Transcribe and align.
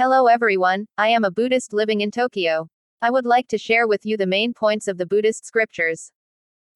Hello 0.00 0.28
everyone, 0.28 0.86
I 0.96 1.08
am 1.08 1.24
a 1.24 1.30
Buddhist 1.32 1.72
living 1.72 2.02
in 2.02 2.12
Tokyo. 2.12 2.68
I 3.02 3.10
would 3.10 3.26
like 3.26 3.48
to 3.48 3.58
share 3.58 3.88
with 3.88 4.06
you 4.06 4.16
the 4.16 4.28
main 4.28 4.54
points 4.54 4.86
of 4.86 4.96
the 4.96 5.06
Buddhist 5.06 5.44
scriptures. 5.44 6.12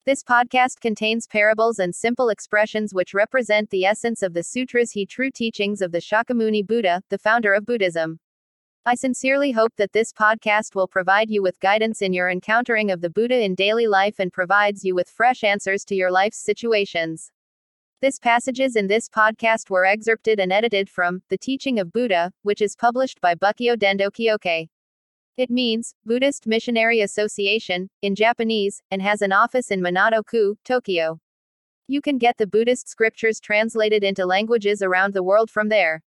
This 0.05 0.25
podcast 0.25 0.81
contains 0.81 1.29
parables 1.29 1.79
and 1.79 1.95
simple 1.95 2.31
expressions 2.31 2.93
which 2.93 3.15
represent 3.15 3.71
the 3.71 3.85
essence 3.85 4.23
of 4.23 4.35
the 4.35 4.43
sutras 4.43 4.91
he 4.91 5.07
true 5.07 5.31
teachings 5.31 5.83
of 5.83 5.93
the 5.93 6.01
Shakyamuni 6.01 6.67
Buddha, 6.67 7.01
the 7.11 7.19
founder 7.19 7.55
of 7.55 7.65
Buddhism. 7.65 8.19
I 8.85 8.97
sincerely 8.97 9.53
hope 9.53 9.77
that 9.77 9.93
this 9.93 10.13
podcast 10.13 10.75
will 10.75 10.89
provide 10.89 11.31
you 11.31 11.45
with 11.45 11.61
guidance 11.61 12.03
in 12.03 12.13
your 12.13 12.29
encountering 12.29 12.91
of 12.91 13.03
the 13.03 13.11
Buddha 13.11 13.41
in 13.41 13.55
daily 13.55 13.87
life 13.87 14.19
and 14.19 14.33
provides 14.33 14.83
you 14.83 14.97
with 14.97 15.09
fresh 15.09 15.45
answers 15.45 15.85
to 15.85 15.95
your 15.95 16.11
life's 16.11 16.43
situations. 16.43 17.31
This 18.03 18.19
passages 18.19 18.75
in 18.75 18.89
this 18.89 19.09
podcast 19.09 19.71
were 19.71 19.87
excerpted 19.87 20.41
and 20.41 20.53
edited 20.53 20.91
from 20.91 21.23
The 21.29 21.39
Teaching 21.39 21.79
of 21.79 21.93
Buddha, 21.93 22.33
which 22.43 22.61
is 22.61 22.75
published 22.75 23.21
by 23.21 23.37
Bukkyo 23.37 23.77
Dendo 23.77 24.11
Kyokai. 24.11 24.67
It 25.37 25.51
means 25.51 25.95
Buddhist 26.05 26.49
Missionary 26.49 27.01
Association 27.01 27.89
in 28.03 28.17
Japanese 28.17 28.83
and 28.91 29.01
has 29.03 29.23
an 29.23 29.31
office 29.31 29.71
in 29.71 29.81
Minato-ku, 29.81 30.57
Tokyo. 30.65 31.21
You 31.87 32.01
can 32.01 32.19
get 32.19 32.39
the 32.39 32.47
Buddhist 32.49 32.89
scriptures 32.89 33.39
translated 33.39 34.03
into 34.03 34.27
languages 34.27 34.83
around 34.83 35.15
the 35.15 35.23
world 35.23 35.49
from 35.49 35.69
there. 35.69 36.03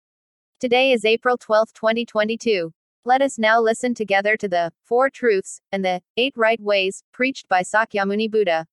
Today 0.61 0.93
is 0.93 1.03
April 1.03 1.37
12, 1.37 1.73
2022. 1.73 2.71
Let 3.03 3.21
us 3.21 3.37
now 3.37 3.59
listen 3.59 3.93
together 3.95 4.37
to 4.37 4.47
the 4.47 4.71
Four 4.85 5.09
Truths 5.09 5.59
and 5.73 5.83
the 5.83 5.99
Eight 6.15 6.35
Right 6.37 6.61
Ways 6.61 7.03
preached 7.11 7.49
by 7.49 7.63
Sakyamuni 7.63 8.31
Buddha. 8.31 8.67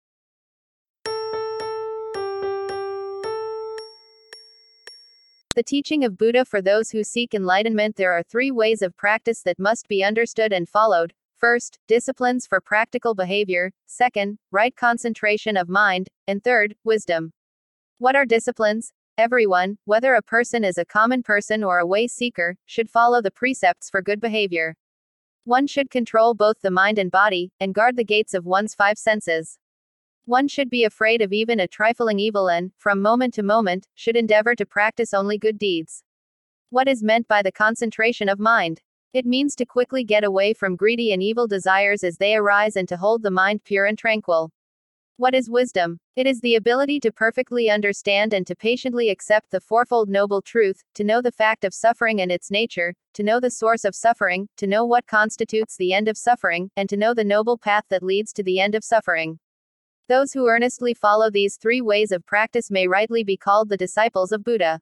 The 5.59 5.65
teaching 5.65 6.05
of 6.05 6.17
Buddha 6.17 6.45
for 6.45 6.63
those 6.63 6.93
who 6.93 7.03
seek 7.03 7.35
enlightenment 7.35 7.97
there 7.97 8.13
are 8.13 8.23
three 8.23 8.53
ways 8.53 8.81
of 8.81 8.97
practice 8.97 9.43
that 9.43 9.59
must 9.59 9.89
be 9.89 10.05
understood 10.05 10.53
and 10.53 10.69
followed. 10.69 11.13
First, 11.37 11.81
disciplines 11.89 12.47
for 12.47 12.61
practical 12.61 13.13
behavior. 13.13 13.73
Second, 13.85 14.39
right 14.53 14.77
concentration 14.77 15.57
of 15.57 15.69
mind. 15.69 16.11
And 16.29 16.45
third, 16.45 16.77
wisdom. 16.85 17.33
What 17.99 18.15
are 18.15 18.25
disciplines? 18.25 18.93
Everyone, 19.17 19.79
whether 19.85 20.15
a 20.15 20.23
person 20.23 20.63
is 20.63 20.79
a 20.79 20.85
common 20.85 21.25
person 21.25 21.65
or 21.65 21.81
a 21.81 21.87
way 21.87 22.07
seeker, 22.07 22.55
should 22.65 22.89
follow 22.89 23.21
the 23.21 23.33
precepts 23.33 23.91
for 23.91 24.01
good 24.01 24.21
behavior. 24.21 24.77
One 25.43 25.67
should 25.67 25.91
control 25.91 26.35
both 26.35 26.61
the 26.61 26.71
mind 26.71 27.01
and 27.01 27.11
body, 27.11 27.51
and 27.59 27.75
guard 27.75 27.97
the 27.97 28.05
gates 28.05 28.33
of 28.33 28.47
one's 28.47 28.77
five 28.77 28.97
senses. 28.97 29.59
One 30.29 30.47
should 30.47 30.69
be 30.69 30.85
afraid 30.85 31.23
of 31.23 31.33
even 31.33 31.59
a 31.59 31.67
trifling 31.67 32.19
evil 32.19 32.51
and, 32.51 32.71
from 32.77 33.01
moment 33.01 33.33
to 33.33 33.43
moment, 33.43 33.89
should 33.95 34.15
endeavor 34.15 34.55
to 34.57 34.67
practice 34.67 35.15
only 35.15 35.39
good 35.39 35.59
deeds. 35.59 36.05
What 36.69 36.87
is 36.87 37.03
meant 37.03 37.27
by 37.29 37.41
the 37.41 37.51
concentration 37.51 38.29
of 38.29 38.39
mind? 38.39 38.83
It 39.15 39.25
means 39.25 39.55
to 39.55 39.65
quickly 39.65 40.05
get 40.05 40.25
away 40.25 40.53
from 40.53 40.77
greedy 40.77 41.15
and 41.15 41.23
evil 41.23 41.47
desires 41.47 42.05
as 42.05 42.19
they 42.19 42.37
arise 42.37 42.77
and 42.77 42.87
to 42.91 42.99
hold 42.99 43.23
the 43.23 43.31
mind 43.31 43.65
pure 43.65 43.87
and 43.87 43.97
tranquil. 43.97 44.51
What 45.17 45.35
is 45.35 45.49
wisdom? 45.49 45.99
It 46.15 46.27
is 46.27 46.43
the 46.43 46.57
ability 46.57 47.01
to 47.01 47.11
perfectly 47.11 47.71
understand 47.71 48.35
and 48.35 48.47
to 48.49 48.55
patiently 48.55 49.09
accept 49.09 49.51
the 49.51 49.63
fourfold 49.63 50.11
noble 50.11 50.43
truth, 50.43 50.83
to 50.97 51.05
know 51.05 51.23
the 51.23 51.33
fact 51.33 51.65
of 51.65 51.73
suffering 51.73 52.21
and 52.21 52.31
its 52.31 52.51
nature, 52.51 52.93
to 53.15 53.23
know 53.23 53.41
the 53.41 53.51
source 53.51 53.83
of 53.83 53.95
suffering, 53.95 54.51
to 54.59 54.67
know 54.67 54.85
what 54.85 55.07
constitutes 55.07 55.79
the 55.79 55.95
end 55.95 56.07
of 56.07 56.19
suffering, 56.19 56.71
and 56.77 56.91
to 56.91 56.99
know 56.99 57.15
the 57.15 57.25
noble 57.25 57.57
path 57.57 57.85
that 57.89 58.03
leads 58.03 58.35
to 58.35 58.43
the 58.43 58.61
end 58.61 58.75
of 58.75 58.85
suffering. 58.85 59.39
Those 60.09 60.33
who 60.33 60.49
earnestly 60.49 60.95
follow 60.95 61.31
these 61.31 61.59
three 61.59 61.83
ways 61.83 62.13
of 62.13 62.25
practice 62.25 62.71
may 62.71 62.89
rightly 62.89 63.25
be 63.25 63.37
called 63.37 63.69
the 63.69 63.77
disciples 63.77 64.33
of 64.33 64.43
Buddha. 64.43 64.81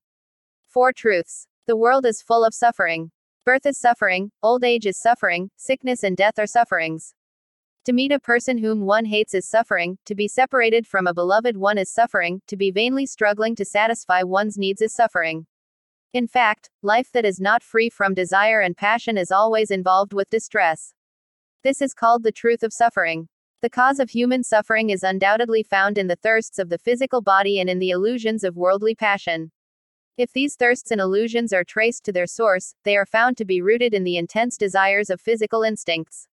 Four 0.69 0.92
truths. 0.92 1.48
The 1.66 1.76
world 1.76 2.06
is 2.06 2.22
full 2.22 2.44
of 2.44 2.54
suffering. 2.54 3.10
Birth 3.44 3.66
is 3.66 3.76
suffering, 3.76 4.31
old 4.41 4.62
age 4.62 4.86
is 4.86 5.00
suffering, 5.00 5.50
sickness 5.56 6.04
and 6.04 6.16
death 6.16 6.38
are 6.38 6.47
sufferings. 6.47 7.12
To 7.86 7.92
meet 7.92 8.12
a 8.12 8.20
person 8.20 8.59
whom 8.59 8.86
one 8.86 9.04
hates 9.04 9.34
is 9.34 9.48
suffering, 9.48 9.98
to 10.04 10.15
be 10.15 10.28
separated 10.28 10.86
from 10.86 11.09
a 11.09 11.15
beloved 11.15 11.56
one 11.56 11.76
is 11.76 11.92
suffering, 11.92 12.41
to 12.47 12.56
be 12.56 12.70
vainly 12.70 13.04
struggling 13.04 13.56
to 13.56 13.65
satisfy 13.65 14.22
one's 14.22 14.56
needs 14.56 14.81
is 14.81 14.94
suffering. 14.94 15.47
In 16.12 16.28
fact, 16.28 16.70
life 16.82 17.10
that 17.12 17.25
is 17.25 17.41
not 17.41 17.65
free 17.65 17.91
from 17.91 18.15
desire 18.15 18.60
and 18.60 18.76
passion 18.76 19.19
is 19.19 19.32
always 19.32 19.72
involved 19.72 20.12
with 20.12 20.31
distress. 20.31 20.94
This 21.65 21.82
is 21.82 21.94
called 21.94 22.22
the 22.22 22.31
truth 22.31 22.62
of 22.62 22.72
suffering. 22.72 23.28
The 23.62 23.70
cause 23.70 23.98
of 24.00 24.10
human 24.10 24.44
suffering 24.44 24.90
is 24.90 25.02
undoubtedly 25.02 25.62
found 25.62 25.96
in 25.96 26.08
the 26.08 26.16
thirsts 26.16 26.58
of 26.58 26.68
the 26.68 26.78
physical 26.78 27.22
body 27.22 27.58
and 27.58 27.70
in 27.70 27.78
the 27.78 27.90
illusions 27.90 28.44
of 28.44 28.56
worldly 28.56 28.94
passion. 28.94 29.50
If 30.18 30.32
these 30.32 30.56
thirsts 30.56 30.90
and 30.90 31.00
illusions 31.00 31.54
are 31.54 31.64
traced 31.64 32.04
to 32.04 32.12
their 32.12 32.26
source, 32.26 32.74
they 32.84 32.96
are 32.96 33.06
found 33.06 33.38
to 33.38 33.46
be 33.46 33.62
rooted 33.62 33.94
in 33.94 34.04
the 34.04 34.18
intense 34.18 34.58
desires 34.58 35.08
of 35.08 35.22
physical 35.22 35.62
instincts. 35.62 36.28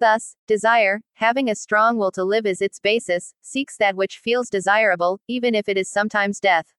Thus, 0.00 0.36
desire, 0.46 1.00
having 1.14 1.48
a 1.48 1.54
strong 1.54 1.96
will 1.96 2.10
to 2.12 2.24
live 2.24 2.46
as 2.46 2.60
its 2.60 2.80
basis, 2.80 3.34
seeks 3.40 3.76
that 3.76 3.96
which 3.96 4.18
feels 4.18 4.50
desirable, 4.50 5.20
even 5.28 5.54
if 5.54 5.68
it 5.68 5.76
is 5.76 5.90
sometimes 5.90 6.40
death. 6.40 6.74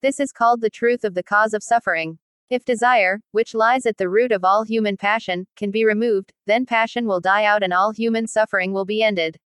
This 0.00 0.20
is 0.20 0.32
called 0.32 0.60
the 0.60 0.70
truth 0.70 1.02
of 1.02 1.14
the 1.14 1.24
cause 1.24 1.54
of 1.54 1.62
suffering. 1.62 2.18
If 2.50 2.64
desire, 2.64 3.20
which 3.32 3.54
lies 3.54 3.84
at 3.84 3.98
the 3.98 4.08
root 4.08 4.32
of 4.32 4.42
all 4.42 4.64
human 4.64 4.96
passion, 4.96 5.46
can 5.54 5.70
be 5.70 5.84
removed, 5.84 6.32
then 6.46 6.64
passion 6.64 7.06
will 7.06 7.20
die 7.20 7.44
out 7.44 7.62
and 7.62 7.74
all 7.74 7.92
human 7.92 8.26
suffering 8.26 8.72
will 8.72 8.86
be 8.86 9.02
ended. 9.02 9.38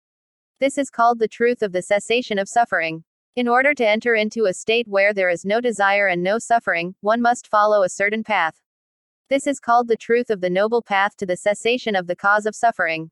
This 0.58 0.76
is 0.76 0.90
called 0.90 1.18
the 1.18 1.28
truth 1.28 1.62
of 1.62 1.72
the 1.72 1.80
cessation 1.80 2.38
of 2.38 2.46
suffering. 2.46 3.04
In 3.36 3.48
order 3.48 3.72
to 3.72 3.88
enter 3.88 4.14
into 4.14 4.44
a 4.44 4.52
state 4.52 4.86
where 4.86 5.14
there 5.14 5.30
is 5.30 5.46
no 5.46 5.62
desire 5.62 6.08
and 6.08 6.22
no 6.22 6.38
suffering, 6.38 6.94
one 7.00 7.22
must 7.22 7.48
follow 7.48 7.82
a 7.82 7.88
certain 7.88 8.22
path. 8.22 8.60
This 9.30 9.46
is 9.46 9.60
called 9.60 9.88
the 9.88 9.96
truth 9.96 10.28
of 10.28 10.42
the 10.42 10.50
noble 10.50 10.82
path 10.82 11.16
to 11.16 11.24
the 11.24 11.38
cessation 11.38 11.96
of 11.96 12.06
the 12.06 12.16
cause 12.16 12.44
of 12.44 12.54
suffering. 12.54 13.10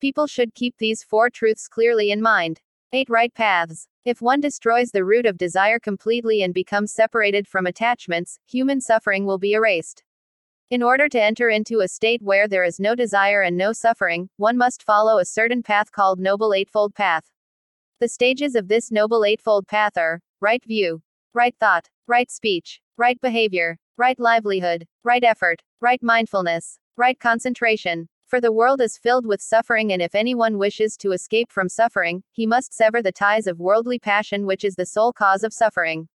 People 0.00 0.26
should 0.28 0.54
keep 0.54 0.78
these 0.78 1.02
four 1.02 1.28
truths 1.28 1.68
clearly 1.68 2.10
in 2.10 2.22
mind. 2.22 2.62
8 2.92 3.08
Right 3.08 3.32
Paths. 3.32 3.86
If 4.04 4.20
one 4.20 4.40
destroys 4.40 4.90
the 4.90 5.04
root 5.04 5.24
of 5.24 5.38
desire 5.38 5.78
completely 5.78 6.42
and 6.42 6.52
becomes 6.52 6.92
separated 6.92 7.46
from 7.46 7.66
attachments, 7.66 8.40
human 8.48 8.80
suffering 8.80 9.24
will 9.24 9.38
be 9.38 9.52
erased. 9.52 10.02
In 10.70 10.82
order 10.82 11.08
to 11.08 11.22
enter 11.22 11.50
into 11.50 11.82
a 11.82 11.88
state 11.88 12.20
where 12.20 12.48
there 12.48 12.64
is 12.64 12.80
no 12.80 12.96
desire 12.96 13.42
and 13.42 13.56
no 13.56 13.72
suffering, 13.72 14.28
one 14.38 14.58
must 14.58 14.82
follow 14.82 15.20
a 15.20 15.24
certain 15.24 15.62
path 15.62 15.92
called 15.92 16.18
Noble 16.18 16.52
Eightfold 16.52 16.96
Path. 16.96 17.30
The 18.00 18.08
stages 18.08 18.56
of 18.56 18.66
this 18.66 18.90
Noble 18.90 19.24
Eightfold 19.24 19.68
Path 19.68 19.96
are 19.96 20.20
right 20.40 20.64
view, 20.64 21.00
right 21.32 21.54
thought, 21.60 21.88
right 22.08 22.28
speech, 22.28 22.80
right 22.96 23.20
behavior, 23.20 23.78
right 23.98 24.18
livelihood, 24.18 24.84
right 25.04 25.22
effort, 25.22 25.62
right 25.80 26.02
mindfulness, 26.02 26.80
right 26.96 27.20
concentration, 27.20 28.08
for 28.30 28.40
the 28.40 28.52
world 28.52 28.80
is 28.80 28.96
filled 28.96 29.26
with 29.26 29.42
suffering, 29.42 29.92
and 29.92 30.00
if 30.00 30.14
anyone 30.14 30.56
wishes 30.56 30.96
to 30.98 31.10
escape 31.10 31.50
from 31.50 31.68
suffering, 31.68 32.22
he 32.30 32.46
must 32.46 32.72
sever 32.72 33.02
the 33.02 33.10
ties 33.10 33.48
of 33.48 33.58
worldly 33.58 33.98
passion, 33.98 34.46
which 34.46 34.64
is 34.64 34.76
the 34.76 34.86
sole 34.86 35.12
cause 35.12 35.42
of 35.42 35.52
suffering. 35.52 36.08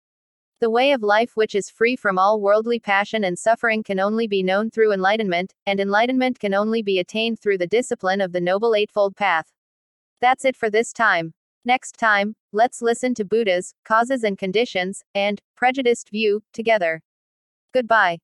The 0.62 0.70
way 0.70 0.92
of 0.92 1.02
life 1.02 1.32
which 1.34 1.56
is 1.56 1.72
free 1.72 1.96
from 1.96 2.20
all 2.20 2.40
worldly 2.40 2.80
passion 2.80 3.24
and 3.24 3.38
suffering 3.38 3.82
can 3.82 4.00
only 4.00 4.28
be 4.28 4.44
known 4.44 4.70
through 4.70 4.94
enlightenment, 4.94 5.56
and 5.66 5.80
enlightenment 5.80 6.40
can 6.40 6.54
only 6.54 6.84
be 6.84 7.00
attained 7.00 7.40
through 7.40 7.58
the 7.58 7.68
discipline 7.68 8.22
of 8.22 8.32
the 8.32 8.40
Noble 8.40 8.76
Eightfold 8.76 9.16
Path. 9.16 9.52
That's 10.22 10.46
it 10.46 10.56
for 10.56 10.70
this 10.70 10.94
time. 10.94 11.34
Next 11.66 11.98
time, 11.98 12.36
let's 12.52 12.82
listen 12.82 13.16
to 13.16 13.26
Buddha's 13.26 13.74
causes 13.84 14.24
and 14.24 14.38
conditions 14.38 15.04
and 15.16 15.42
prejudiced 15.56 16.12
view 16.12 16.44
together. 16.54 17.02
Goodbye. 17.74 18.20